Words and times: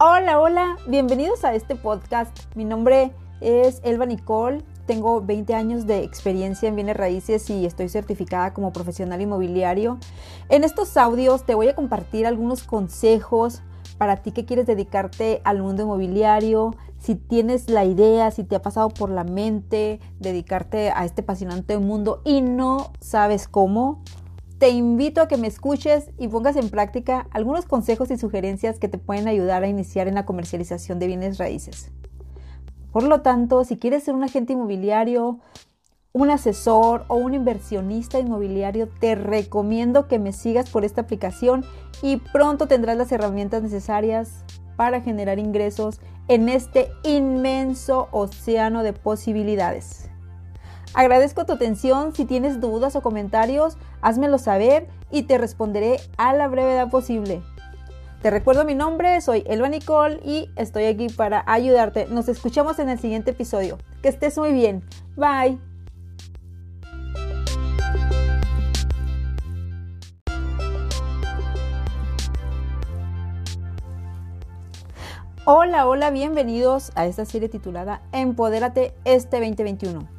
Hola, 0.00 0.38
hola, 0.40 0.76
bienvenidos 0.86 1.44
a 1.44 1.54
este 1.54 1.74
podcast. 1.74 2.38
Mi 2.54 2.64
nombre 2.64 3.10
es 3.40 3.80
Elba 3.82 4.06
Nicole, 4.06 4.62
tengo 4.86 5.20
20 5.20 5.54
años 5.54 5.88
de 5.88 6.04
experiencia 6.04 6.68
en 6.68 6.76
bienes 6.76 6.96
raíces 6.96 7.50
y 7.50 7.66
estoy 7.66 7.88
certificada 7.88 8.54
como 8.54 8.72
profesional 8.72 9.20
inmobiliario. 9.20 9.98
En 10.50 10.62
estos 10.62 10.96
audios 10.96 11.44
te 11.46 11.56
voy 11.56 11.66
a 11.66 11.74
compartir 11.74 12.28
algunos 12.28 12.62
consejos 12.62 13.60
para 13.98 14.18
ti 14.18 14.30
que 14.30 14.44
quieres 14.44 14.68
dedicarte 14.68 15.40
al 15.42 15.62
mundo 15.62 15.82
inmobiliario, 15.82 16.76
si 17.00 17.16
tienes 17.16 17.68
la 17.68 17.84
idea, 17.84 18.30
si 18.30 18.44
te 18.44 18.54
ha 18.54 18.62
pasado 18.62 18.90
por 18.90 19.10
la 19.10 19.24
mente 19.24 19.98
dedicarte 20.20 20.92
a 20.92 21.06
este 21.06 21.22
apasionante 21.22 21.76
mundo 21.76 22.22
y 22.24 22.40
no 22.40 22.92
sabes 23.00 23.48
cómo, 23.48 24.04
te 24.58 24.70
invito 24.70 25.20
a 25.20 25.28
que 25.28 25.36
me 25.36 25.46
escuches 25.46 26.10
y 26.18 26.26
pongas 26.28 26.56
en 26.56 26.68
práctica 26.68 27.28
algunos 27.30 27.64
consejos 27.64 28.10
y 28.10 28.18
sugerencias 28.18 28.78
que 28.80 28.88
te 28.88 28.98
pueden 28.98 29.28
ayudar 29.28 29.62
a 29.62 29.68
iniciar 29.68 30.08
en 30.08 30.14
la 30.14 30.26
comercialización 30.26 30.98
de 30.98 31.06
bienes 31.06 31.38
raíces. 31.38 31.92
Por 32.92 33.04
lo 33.04 33.20
tanto, 33.20 33.64
si 33.64 33.76
quieres 33.76 34.02
ser 34.02 34.14
un 34.14 34.24
agente 34.24 34.54
inmobiliario, 34.54 35.38
un 36.12 36.30
asesor 36.30 37.04
o 37.06 37.14
un 37.14 37.34
inversionista 37.34 38.18
inmobiliario, 38.18 38.88
te 38.88 39.14
recomiendo 39.14 40.08
que 40.08 40.18
me 40.18 40.32
sigas 40.32 40.70
por 40.70 40.84
esta 40.84 41.02
aplicación 41.02 41.64
y 42.02 42.16
pronto 42.16 42.66
tendrás 42.66 42.96
las 42.96 43.12
herramientas 43.12 43.62
necesarias 43.62 44.44
para 44.76 45.00
generar 45.00 45.38
ingresos 45.38 46.00
en 46.26 46.48
este 46.48 46.90
inmenso 47.04 48.08
océano 48.10 48.82
de 48.82 48.92
posibilidades. 48.92 50.07
Agradezco 50.94 51.44
tu 51.44 51.52
atención. 51.52 52.14
Si 52.14 52.24
tienes 52.24 52.60
dudas 52.60 52.96
o 52.96 53.02
comentarios, 53.02 53.76
házmelo 54.00 54.38
saber 54.38 54.88
y 55.10 55.22
te 55.22 55.38
responderé 55.38 56.00
a 56.16 56.34
la 56.34 56.48
brevedad 56.48 56.90
posible. 56.90 57.42
Te 58.22 58.30
recuerdo 58.30 58.64
mi 58.64 58.74
nombre, 58.74 59.20
soy 59.20 59.44
Elba 59.46 59.68
Nicole 59.68 60.20
y 60.24 60.50
estoy 60.56 60.86
aquí 60.86 61.08
para 61.08 61.44
ayudarte. 61.46 62.06
Nos 62.06 62.28
escuchamos 62.28 62.80
en 62.80 62.88
el 62.88 62.98
siguiente 62.98 63.30
episodio. 63.30 63.78
Que 64.02 64.08
estés 64.08 64.36
muy 64.38 64.52
bien. 64.52 64.82
Bye. 65.14 65.58
Hola, 75.44 75.86
hola, 75.86 76.10
bienvenidos 76.10 76.92
a 76.94 77.06
esta 77.06 77.24
serie 77.24 77.48
titulada 77.48 78.02
Empodérate 78.12 78.92
este 79.04 79.38
2021. 79.38 80.17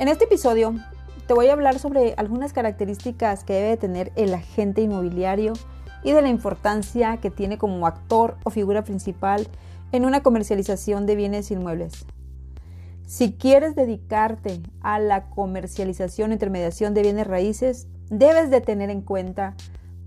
En 0.00 0.08
este 0.08 0.24
episodio 0.24 0.76
te 1.26 1.34
voy 1.34 1.48
a 1.48 1.52
hablar 1.52 1.78
sobre 1.78 2.14
algunas 2.16 2.54
características 2.54 3.44
que 3.44 3.52
debe 3.52 3.76
tener 3.76 4.12
el 4.16 4.32
agente 4.32 4.80
inmobiliario 4.80 5.52
y 6.02 6.12
de 6.12 6.22
la 6.22 6.30
importancia 6.30 7.18
que 7.18 7.30
tiene 7.30 7.58
como 7.58 7.86
actor 7.86 8.38
o 8.44 8.48
figura 8.48 8.82
principal 8.82 9.46
en 9.92 10.06
una 10.06 10.22
comercialización 10.22 11.04
de 11.04 11.16
bienes 11.16 11.50
inmuebles. 11.50 12.06
Si 13.06 13.34
quieres 13.34 13.74
dedicarte 13.74 14.62
a 14.80 15.00
la 15.00 15.28
comercialización 15.28 16.30
e 16.30 16.36
intermediación 16.36 16.94
de 16.94 17.02
bienes 17.02 17.26
raíces, 17.26 17.86
debes 18.08 18.48
de 18.48 18.62
tener 18.62 18.88
en 18.88 19.02
cuenta 19.02 19.54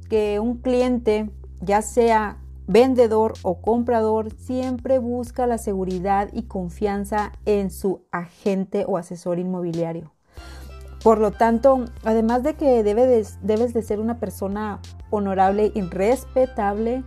que 0.09 0.39
un 0.39 0.57
cliente, 0.57 1.29
ya 1.61 1.83
sea 1.83 2.39
vendedor 2.67 3.33
o 3.41 3.61
comprador, 3.61 4.31
siempre 4.33 4.99
busca 4.99 5.47
la 5.47 5.57
seguridad 5.57 6.29
y 6.33 6.43
confianza 6.43 7.31
en 7.45 7.71
su 7.71 8.01
agente 8.11 8.85
o 8.87 8.97
asesor 8.97 9.39
inmobiliario. 9.39 10.11
Por 11.03 11.19
lo 11.19 11.31
tanto, 11.31 11.83
además 12.05 12.43
de 12.43 12.53
que 12.53 12.81
debes, 12.81 13.37
de 13.43 13.81
ser 13.81 13.99
una 13.99 14.19
persona 14.19 14.79
honorable 15.09 15.71
y 15.75 15.81
respetable, 15.81 17.03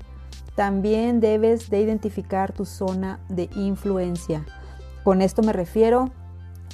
también 0.54 1.20
debes 1.20 1.70
de 1.70 1.80
identificar 1.80 2.52
tu 2.52 2.66
zona 2.66 3.20
de 3.30 3.48
influencia. 3.56 4.44
Con 5.02 5.22
esto 5.22 5.42
me 5.42 5.54
refiero 5.54 6.10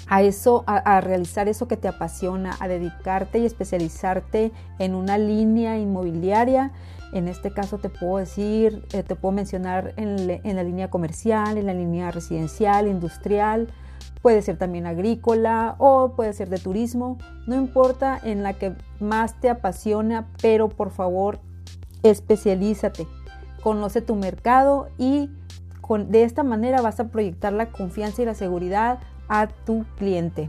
a 0.08 0.22
eso, 0.22 0.64
a, 0.66 1.00
realizar 1.00 1.48
eso 1.48 1.68
que 1.68 1.76
te 1.76 1.86
apasiona, 1.86 2.56
a 2.58 2.66
dedicarte 2.66 3.38
y 3.38 3.46
especializarte 3.46 4.50
en 4.80 4.96
una 4.96 5.16
línea 5.16 5.78
inmobiliaria 5.78 6.72
en 7.12 7.28
este 7.28 7.52
caso 7.52 7.78
te 7.78 7.88
puedo 7.88 8.16
decir, 8.16 8.84
eh, 8.92 9.02
te 9.02 9.14
puedo 9.14 9.32
mencionar 9.32 9.92
en, 9.96 10.26
la 10.26 10.62
línea 10.62 10.90
comercial, 10.90 11.58
en 11.58 11.66
la 11.66 11.74
línea 11.74 12.10
residencial, 12.10 12.88
industrial, 12.88 13.68
puede 14.22 14.40
ser 14.42 14.56
también 14.56 14.86
agrícola 14.86 15.76
o 15.78 16.12
puede 16.16 16.32
ser 16.32 16.48
de 16.48 16.58
turismo, 16.58 17.18
no 17.46 17.54
importa 17.56 18.18
en 18.22 18.42
la 18.42 18.54
que 18.54 18.74
más 18.98 19.38
te 19.40 19.50
apasiona, 19.50 20.28
pero 20.40 20.68
por 20.68 20.90
favor 20.90 21.38
especialízate, 22.02 23.06
conoce 23.62 24.00
tu 24.00 24.16
mercado 24.16 24.88
y 24.98 25.30
de 26.08 26.22
esta 26.22 26.42
manera 26.42 26.80
vas 26.80 27.00
a 27.00 27.08
proyectar 27.08 27.52
la 27.52 27.70
confianza 27.70 28.22
y 28.22 28.24
la 28.24 28.34
seguridad 28.34 29.00
a 29.28 29.48
tu 29.48 29.84
cliente. 29.96 30.48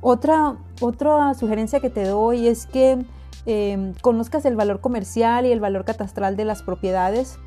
Otra, 0.00 0.56
otra 0.80 1.34
sugerencia 1.34 1.80
que 1.80 1.90
te 1.90 2.06
doy 2.06 2.48
es 2.48 2.66
que 2.66 3.04
Em, 3.46 3.94
conozcas 4.02 4.44
el 4.44 4.56
valor 4.56 4.80
comercial 4.80 5.46
y 5.46 5.52
el 5.52 5.60
valor 5.60 5.84
catastral 5.84 6.36
de 6.36 6.44
las 6.44 6.62
propiedades. 6.62 7.38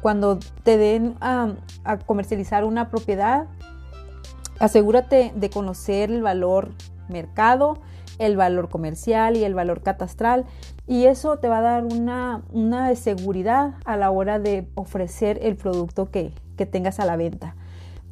Cuando 0.00 0.38
te 0.62 0.78
den 0.78 1.16
a 1.20 1.54
comercializar 2.06 2.64
una 2.64 2.90
propiedad, 2.90 3.46
asegúrate 4.58 5.32
de 5.34 5.50
conocer 5.50 6.10
el 6.10 6.22
valor 6.22 6.70
mercado, 7.08 7.78
el 8.18 8.36
valor 8.36 8.68
comercial 8.68 9.36
y 9.36 9.44
el 9.44 9.54
valor 9.54 9.82
catastral 9.82 10.44
y 10.86 11.04
eso 11.04 11.38
te 11.38 11.48
va 11.48 11.58
a 11.58 11.62
dar 11.62 11.84
una, 11.84 12.42
seguridad 12.96 13.74
a 13.84 13.96
la 13.96 14.10
hora 14.10 14.38
de 14.38 14.66
ofrecer 14.74 15.38
el 15.42 15.56
producto 15.56 16.10
que, 16.10 16.32
tengas 16.70 16.98
a 16.98 17.04
la 17.04 17.16
venta. 17.16 17.54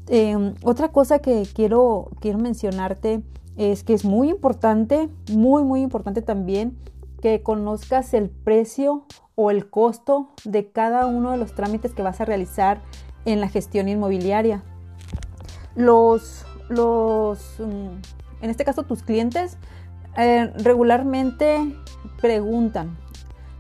Em, 0.09 0.55
otra 0.63 0.93
cosa 0.93 1.19
que 1.19 1.49
quiero, 1.53 2.11
quiero 2.21 2.39
mencionarte 2.39 3.23
es 3.57 3.83
que 3.83 3.93
es 3.93 4.05
muy 4.05 4.31
importante, 4.31 5.09
muy, 5.33 5.65
muy 5.65 5.81
importante 5.81 6.23
también 6.23 6.77
conozcas 7.43 8.15
el 8.15 8.31
precio 8.31 9.05
o 9.35 9.51
el 9.51 9.69
costo 9.69 10.31
de 10.45 10.71
cada 10.71 11.07
uno 11.07 11.33
de 11.33 11.37
los 11.37 11.55
trámites 11.55 11.93
que 11.93 12.03
vas 12.03 12.21
a 12.21 12.25
realizar 12.25 12.81
en 13.25 13.41
la 13.41 13.49
gestión 13.49 13.89
inmobiliaria. 13.89 14.63
Los, 15.75 16.47
los 16.69 17.57
mm, 17.59 18.43
en 18.43 18.51
este 18.51 18.65
caso 18.65 18.85
tus 18.85 19.03
clientes, 19.03 19.59
eh, 20.17 20.53
regularmente 20.57 21.75
preguntan. 22.21 22.97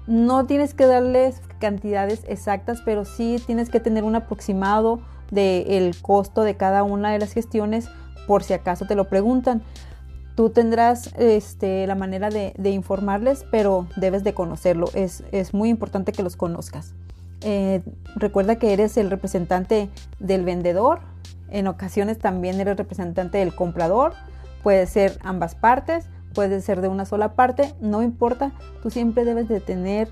No 0.07 0.47
tienes 0.47 0.75
que 0.75 0.87
darles 0.87 1.43
cantidades 1.59 2.23
exactas, 2.29 2.81
pero 2.85 3.05
sí 3.05 3.43
tienes 3.45 3.71
que 3.71 3.81
tener 3.81 4.05
un 4.05 4.15
aproximado 4.15 5.01
del 5.31 6.01
costo 6.01 6.43
de 6.43 6.57
cada 6.57 6.85
una 6.85 7.11
de 7.11 7.19
las 7.19 7.33
gestiones 7.33 7.89
por 8.29 8.45
si 8.45 8.53
acaso 8.53 8.87
te 8.87 8.95
lo 8.95 9.09
preguntan. 9.09 9.63
Tú 10.37 10.51
tendrás 10.51 11.15
este, 11.17 11.87
la 11.87 11.95
manera 11.95 12.29
de, 12.29 12.71
informarles, 12.71 13.47
pero 13.51 13.87
debes 13.97 14.23
de 14.23 14.35
conocerlo. 14.35 14.87
Es, 14.93 15.25
muy 15.55 15.71
importante 15.71 16.13
que 16.13 16.23
los 16.23 16.37
conozcas. 16.37 16.95
Eh, 17.41 17.83
recuerda 18.17 18.57
que 18.57 18.75
eres 18.75 18.99
el 18.99 19.09
representante 19.09 19.89
del 20.21 20.45
vendedor. 20.45 21.01
En 21.49 21.67
ocasiones 21.69 22.19
también 22.19 22.61
eres 22.61 22.77
representante 22.77 23.39
del 23.39 23.55
comprador. 23.55 24.13
Puede 24.63 24.87
ser 24.87 25.19
ambas 25.23 25.55
partes, 25.55 26.07
puede 26.35 26.61
ser 26.61 26.83
de 26.83 26.89
una 26.89 27.07
sola 27.07 27.33
parte, 27.33 27.75
no 27.81 28.03
importa. 28.03 28.53
Tú 28.83 28.91
siempre 28.91 29.25
debes 29.25 29.49
de 29.49 29.61
tener 29.61 30.11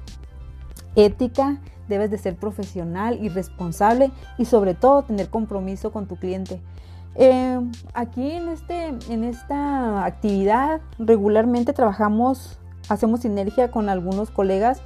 ética, 0.96 1.60
debes 1.86 2.10
de 2.10 2.16
ser 2.16 2.36
profesional 2.36 3.18
y 3.22 3.28
responsable 3.28 4.10
y 4.38 4.46
sobre 4.46 4.72
todo 4.72 5.02
tener 5.02 5.28
compromiso 5.28 5.92
con 5.92 6.06
tu 6.06 6.16
cliente. 6.16 6.62
Eh, 7.16 7.60
aquí 7.92 8.32
en, 8.32 8.48
este, 8.48 8.86
en 9.08 9.24
esta 9.24 10.04
actividad 10.04 10.80
regularmente 10.98 11.72
trabajamos, 11.72 12.58
hacemos 12.88 13.20
sinergia 13.20 13.70
con 13.70 13.88
algunos 13.88 14.30
colegas. 14.30 14.80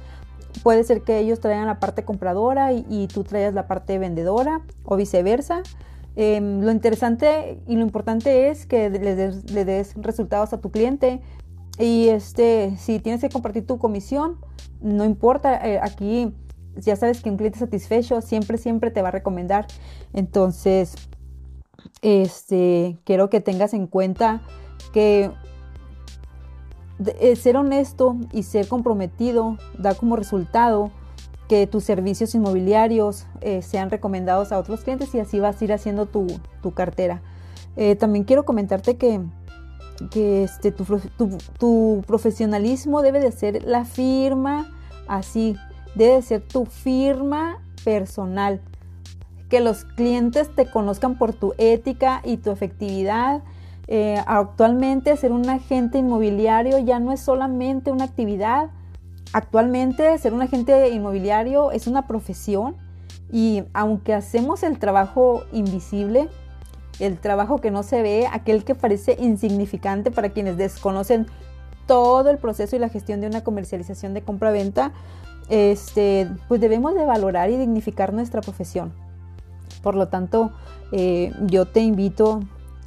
Puede 0.63 0.83
ser 0.83 1.01
que 1.01 1.19
ellos 1.19 1.39
traigan 1.39 1.67
la 1.67 1.79
parte 1.79 2.03
compradora 2.03 2.73
y, 2.73 3.07
tú 3.07 3.23
traigas 3.23 3.53
la 3.53 3.67
parte 3.67 3.97
vendedora 3.99 4.61
o 4.83 4.95
viceversa. 4.95 5.61
Em, 6.15 6.61
lo 6.61 6.71
interesante 6.71 7.61
y 7.67 7.75
lo 7.75 7.81
importante 7.81 8.49
es 8.49 8.65
que 8.65 8.89
le 8.89 9.15
des, 9.15 9.95
resultados 9.95 10.53
a 10.53 10.59
tu 10.59 10.71
cliente. 10.71 11.21
Y 11.77 12.09
este, 12.09 12.75
si 12.77 12.99
tienes 12.99 13.21
que 13.21 13.29
compartir 13.29 13.65
tu 13.65 13.77
comisión, 13.77 14.37
no 14.81 15.05
importa. 15.05 15.65
Eh, 15.65 15.79
aquí 15.81 16.33
ya 16.75 16.95
sabes 16.95 17.21
que 17.21 17.29
un 17.29 17.37
cliente 17.37 17.59
satisfecho 17.59 18.21
siempre, 18.21 18.57
siempre 18.57 18.91
te 18.91 19.01
va 19.01 19.09
a 19.09 19.11
recomendar. 19.11 19.67
Entonces, 20.13 20.95
este, 22.01 22.97
quiero 23.03 23.29
que 23.29 23.41
tengas 23.41 23.73
en 23.73 23.87
cuenta 23.87 24.41
que 24.93 25.31
eh, 27.05 27.35
ser 27.35 27.57
honesto 27.57 28.17
y 28.33 28.43
ser 28.43 28.67
comprometido 28.67 29.57
da 29.77 29.95
como 29.95 30.15
resultado 30.15 30.91
que 31.47 31.65
tus 31.65 31.83
servicios 31.83 32.35
inmobiliarios 32.35 33.25
eh, 33.41 33.61
sean 33.61 33.89
recomendados 33.89 34.51
a 34.51 34.59
otros 34.59 34.81
clientes 34.81 35.13
y 35.15 35.19
así 35.19 35.39
vas 35.39 35.61
a 35.61 35.65
ir 35.65 35.73
haciendo 35.73 36.05
tu, 36.05 36.27
cartera. 36.75 37.21
Eh, 37.75 37.95
también 37.95 38.23
quiero 38.23 38.45
comentarte 38.45 38.97
que, 38.97 39.21
este, 40.43 40.71
tu, 40.71 40.85
tu, 41.57 42.03
profesionalismo 42.05 43.01
debe 43.01 43.19
de 43.19 43.31
ser 43.31 43.63
la 43.63 43.85
firma 43.85 44.69
así, 45.07 45.55
debe 45.95 46.15
de 46.15 46.21
ser 46.21 46.41
tu 46.41 46.65
firma 46.65 47.63
personal 47.83 48.61
que 49.49 49.59
los 49.59 49.83
clientes 49.83 50.53
te 50.55 50.67
conozcan 50.67 51.17
por 51.17 51.33
tu 51.33 51.53
ética 51.57 52.21
y 52.23 52.37
tu 52.37 52.51
efectividad. 52.51 53.41
Eh, 53.87 54.21
actualmente 54.27 55.17
ser 55.17 55.31
un 55.31 55.49
agente 55.49 55.97
inmobiliario 55.97 56.77
ya 56.77 56.99
no 56.99 57.11
es 57.11 57.19
solamente 57.19 57.91
una 57.91 58.05
actividad. 58.05 58.69
Actualmente 59.33 60.17
ser 60.19 60.33
un 60.33 60.43
agente 60.43 60.89
inmobiliario 60.89 61.71
es 61.71 61.87
una 61.87 62.07
profesión 62.07 62.75
y 63.31 63.63
aunque 63.73 64.13
hacemos 64.13 64.63
el 64.63 64.77
trabajo 64.77 65.43
invisible, 65.51 66.29
el 66.99 67.17
trabajo 67.17 67.59
que 67.59 67.71
no 67.71 67.83
se 67.83 68.01
ve, 68.01 68.27
aquel 68.31 68.63
que 68.63 68.75
parece 68.75 69.17
insignificante 69.19 70.11
para 70.11 70.29
quienes 70.29 70.57
desconocen 70.57 71.27
todo 71.87 72.29
el 72.29 72.37
proceso 72.37 72.75
y 72.75 72.79
la 72.79 72.89
gestión 72.89 73.21
de 73.21 73.27
una 73.27 73.43
comercialización 73.43 74.13
de 74.13 74.21
compra-venta, 74.21 74.91
este, 75.49 76.29
pues 76.47 76.61
debemos 76.61 76.93
de 76.93 77.05
valorar 77.05 77.49
y 77.49 77.57
dignificar 77.57 78.13
nuestra 78.13 78.41
profesión. 78.41 78.93
Por 79.81 79.95
lo 79.95 80.07
tanto, 80.07 80.51
eh, 80.91 81.31
yo 81.47 81.65
te 81.65 81.81
invito, 81.81 82.41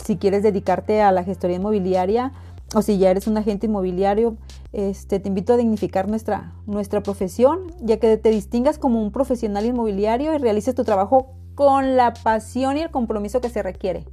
si 0.04 0.16
quieres 0.16 0.42
dedicarte 0.42 1.02
a 1.02 1.12
la 1.12 1.24
gestoría 1.24 1.56
inmobiliaria 1.56 2.32
o 2.74 2.82
si 2.82 2.98
ya 2.98 3.10
eres 3.10 3.26
un 3.26 3.36
agente 3.36 3.66
inmobiliario, 3.66 4.36
este, 4.72 5.20
te 5.20 5.28
invito 5.28 5.52
a 5.52 5.56
dignificar 5.56 6.08
nuestra, 6.08 6.52
nuestra 6.66 7.02
profesión, 7.02 7.72
ya 7.80 7.98
que 7.98 8.16
te 8.16 8.30
distingas 8.30 8.78
como 8.78 9.02
un 9.02 9.12
profesional 9.12 9.66
inmobiliario 9.66 10.34
y 10.34 10.38
realices 10.38 10.74
tu 10.74 10.84
trabajo 10.84 11.34
con 11.54 11.96
la 11.96 12.14
pasión 12.14 12.78
y 12.78 12.80
el 12.80 12.90
compromiso 12.90 13.40
que 13.40 13.50
se 13.50 13.62
requiere. 13.62 14.06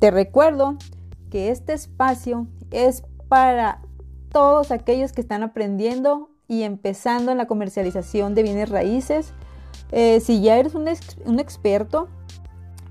Te 0.00 0.10
recuerdo 0.10 0.76
que 1.30 1.50
este 1.50 1.72
espacio 1.72 2.46
es 2.70 3.04
para 3.28 3.80
todos 4.30 4.70
aquellos 4.72 5.12
que 5.12 5.20
están 5.20 5.42
aprendiendo 5.42 6.30
y 6.48 6.62
empezando 6.62 7.32
en 7.32 7.38
la 7.38 7.46
comercialización 7.46 8.34
de 8.34 8.42
bienes 8.42 8.68
raíces. 8.68 9.32
Eh, 9.92 10.20
si 10.20 10.40
ya 10.40 10.56
eres 10.56 10.74
un, 10.74 10.88
experto 11.38 12.08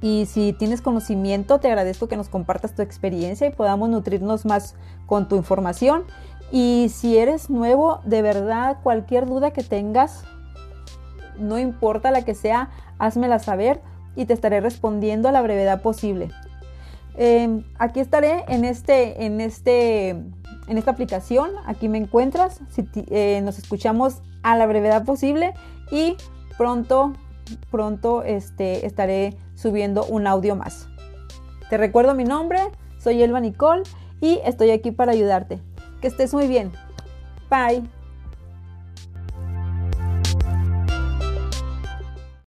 y 0.01 0.25
si 0.25 0.53
tienes 0.53 0.81
conocimiento, 0.81 1.59
te 1.59 1.67
agradezco 1.67 2.07
que 2.07 2.17
nos 2.17 2.29
compartas 2.29 2.75
tu 2.75 2.81
experiencia 2.81 3.47
y 3.47 3.51
podamos 3.51 3.89
nutrirnos 3.89 4.45
más 4.45 4.75
con 5.05 5.27
tu 5.27 5.35
información. 5.35 6.03
Y 6.51 6.89
si 6.93 7.17
eres 7.17 7.49
nuevo, 7.49 7.99
de 8.05 8.21
verdad, 8.21 8.77
cualquier 8.83 9.25
duda 9.25 9.51
que 9.51 9.63
tengas, 9.63 10.23
no 11.37 11.57
importa 11.57 12.11
la 12.11 12.23
que 12.23 12.35
sea, 12.35 12.69
házmela 12.99 13.39
saber 13.39 13.81
y 14.15 14.25
te 14.25 14.33
estaré 14.33 14.61
respondiendo 14.61 15.29
a 15.29 15.31
la 15.31 15.41
brevedad 15.41 15.81
posible. 15.81 16.29
Em, 17.15 17.63
aquí 17.77 17.99
estaré 17.99 18.43
en, 18.47 18.65
este, 18.65 19.25
en, 19.25 19.39
este, 19.39 20.09
en 20.09 20.77
esta 20.77 20.91
aplicación, 20.91 21.51
aquí 21.65 21.87
me 21.87 21.99
encuentras, 21.99 22.59
si, 22.69 22.87
eh, 23.09 23.41
nos 23.43 23.57
escuchamos 23.59 24.21
a 24.41 24.57
la 24.57 24.65
brevedad 24.65 25.05
posible 25.05 25.53
y 25.91 26.17
pronto, 26.57 27.13
pronto 27.71 28.23
este, 28.23 28.85
estaré 28.85 29.35
subiendo 29.55 30.05
un 30.05 30.27
audio 30.27 30.55
más. 30.55 30.87
Te 31.69 31.77
recuerdo 31.77 32.13
mi 32.13 32.23
nombre, 32.23 32.59
soy 32.99 33.21
Elba 33.21 33.39
Nicole 33.39 33.83
y 34.21 34.39
estoy 34.45 34.71
aquí 34.71 34.91
para 34.91 35.11
ayudarte. 35.11 35.59
Que 36.01 36.07
estés 36.07 36.33
muy 36.33 36.47
bien. 36.47 36.71
Bye. 37.49 37.83